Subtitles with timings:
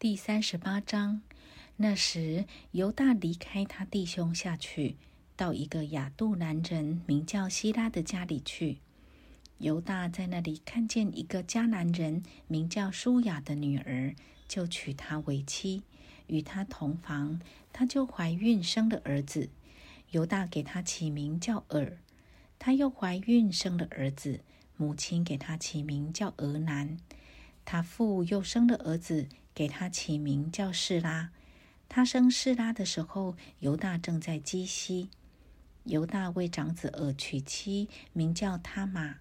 [0.00, 1.20] 第三十八章，
[1.76, 4.96] 那时犹大离开他弟兄下去，
[5.36, 8.78] 到一个亚杜兰人名叫希拉的家里去。
[9.58, 14.14] 犹大在那里看见一个迦南人名叫舒雅的女儿，
[14.48, 15.82] 就娶她为妻，
[16.28, 17.38] 与她同房，
[17.70, 19.50] 她就怀孕生了儿子。
[20.12, 21.98] 犹大给她起名叫尔。
[22.58, 24.40] 她又怀孕生了儿子，
[24.78, 26.96] 母亲给她起名叫俄南。
[27.64, 29.28] 他父又生了儿子。
[29.52, 31.32] 给他起名叫示拉。
[31.88, 35.10] 他生示拉的时候，犹大正在基西。
[35.84, 39.16] 犹大为长子尔娶妻，名叫他玛。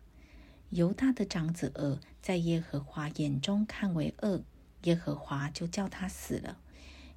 [0.69, 4.43] 犹大的长子尔在耶和华眼中看为恶，
[4.83, 6.57] 耶和华就叫他死了。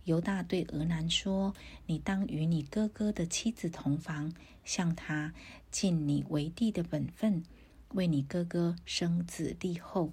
[0.05, 1.55] 犹大对俄南说
[1.87, 4.33] ：“你当与你哥哥的妻子同房，
[4.65, 5.33] 向他
[5.71, 7.45] 尽你为帝的本分，
[7.91, 10.13] 为你哥哥生子立后。”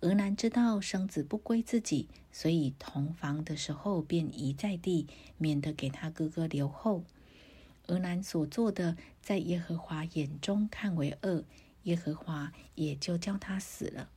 [0.00, 7.04] 俄南知道生子不归自己，所以同房的时候便移在地，免得给他哥哥留后。
[7.88, 11.44] 俄南所做的，在耶和华眼中看为恶，
[11.82, 14.08] 耶和华也就叫他死了。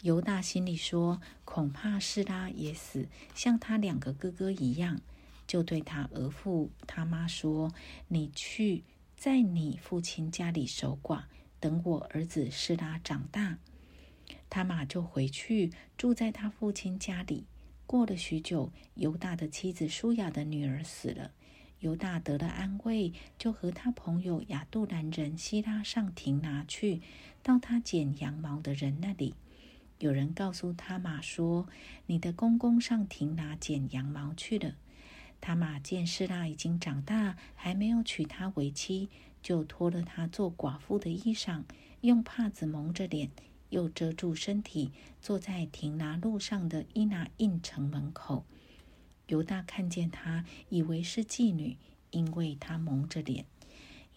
[0.00, 5.00] 犹大心里说：恐怕示拉也死，像他两个哥哥一样，
[5.46, 7.72] 就对他儿父他妈说
[8.08, 8.82] ：“你去
[9.16, 11.24] 在你父亲家里守寡，
[11.60, 13.58] 等我儿子示拉长大。”
[14.54, 17.46] 他马就回去住在他父亲家里。
[17.86, 21.30] 过了许久，犹大的妻子舒雅的女儿死了。
[21.80, 27.00] 犹大得了安慰，就和他朋友亚杜兰人希拉上亭拿去，
[27.42, 29.34] 到他剪羊毛的人那里。
[30.00, 31.66] 有人告诉他马说
[32.04, 34.74] ：“你的公公上亭拿剪羊毛去了。”
[35.40, 39.08] 他马见希拉已经长大，还没有娶她为妻，
[39.42, 41.62] 就脱了她做寡妇的衣裳，
[42.02, 43.30] 用帕子蒙着脸。
[43.72, 48.44] 又遮住身体，坐在亭拿路上的伊拿印城门口。
[49.28, 51.78] 犹大看见他，以为是妓女，
[52.10, 53.46] 因为他蒙着脸。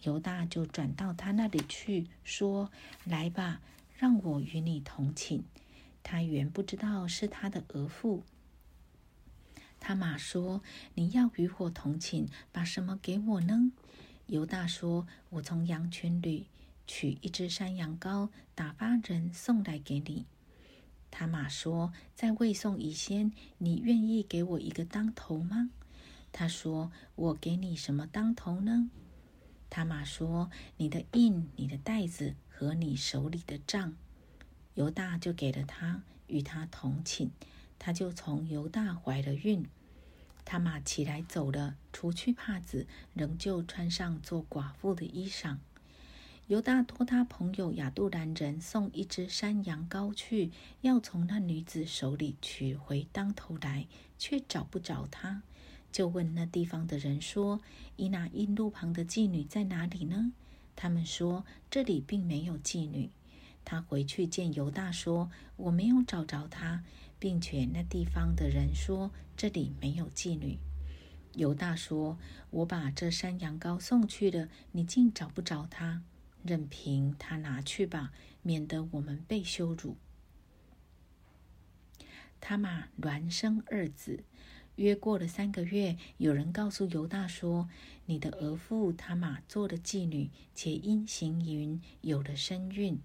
[0.02, 2.70] 犹大就转到他那里去，说
[3.04, 3.62] ：“来吧，
[3.96, 5.42] 让我与你同寝。”
[6.04, 8.24] 他原不知道是他的额父。
[9.80, 10.62] 他马说
[10.94, 13.72] ：“你要与我同寝，把什么给我呢？”
[14.28, 16.48] 犹大说：“我从羊群里。”
[16.86, 20.26] 取一只山羊羔，打发人送来给你。
[21.10, 25.70] 他马说：“在未送以前，你愿意给我一个当头吗？”
[26.32, 28.90] 他说：“我给你什么当头呢？”
[29.70, 33.94] 他马说：“你的印、你的袋子和你手里的杖。”
[34.74, 37.30] 犹大就给了他，与他同寝。
[37.78, 39.66] 他就从犹大怀了孕。
[40.44, 45.56] 他马起来走了，除去帕子，仍旧穿上做寡妇的衣裳。
[46.48, 50.52] 犹大托他朋友亚杜兰人送一只山羊羔去，
[50.82, 55.42] 要从那女子手里取回当头来，却找不着他，
[55.90, 57.60] 就问那地方的人说
[57.96, 60.32] ：“伊那印路旁的妓女在哪里呢？”
[60.76, 63.10] 他们说：“这里并没有妓女。”
[63.64, 66.84] 他回去见犹大说：“我没有找着她，
[67.18, 70.60] 并且那地方的人说这里没有妓女。”
[71.34, 72.16] 犹大说
[72.50, 76.02] ：“我把这山羊羔送去了，你竟找不着她。”
[76.46, 78.12] 任凭他拿去吧，
[78.42, 79.96] 免得我们被羞辱。
[82.40, 84.22] 他玛孪生二子，
[84.76, 87.68] 约过了三个月，有人告诉犹大说
[88.06, 93.00] ：“你的儿妇他玛做了妓女，且因行淫有了身孕。”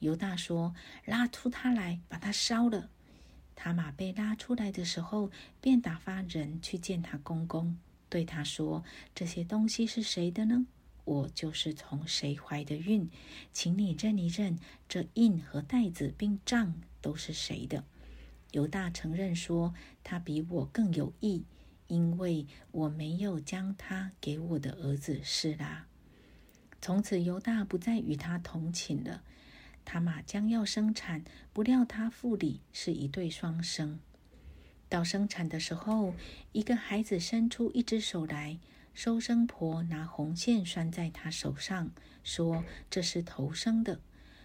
[0.00, 2.88] 犹大说：“拉出他来，把他烧了。”
[3.56, 7.76] 他玛被拉出来的时候，便打发人去见他公公，
[8.08, 10.66] 对他说：“这些东西是谁的呢？”
[11.08, 13.08] 我就是从谁怀的孕，
[13.50, 17.82] 请你认一认，这印和袋子并账都是谁的？
[18.52, 19.72] 犹大承认说，
[20.04, 21.44] 他比我更有义，
[21.86, 25.86] 因为我没有将他给我的儿子施拉。
[26.82, 29.22] 从此，犹大不再与他同寝了。
[29.86, 33.98] 他马将要生产，不料他腹里是一对双生。
[34.90, 36.12] 到生产的时候，
[36.52, 38.58] 一个孩子伸出一只手来。
[38.94, 41.90] 收生婆拿红线拴在他手上，
[42.24, 44.00] 说：“这是头生的。”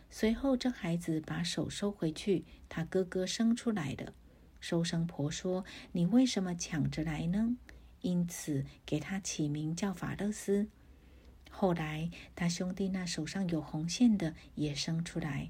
[0.09, 4.13] 随后，这孩子把手收回去，他哥哥生出来的。
[4.59, 7.57] 收生婆说：“你为什么抢着来呢？”
[8.01, 10.67] 因此，给他起名叫法勒斯。
[11.49, 15.49] 后来，他兄弟那手上有红线的也生出来，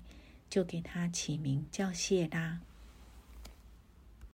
[0.50, 2.62] 就给他起名叫谢拉。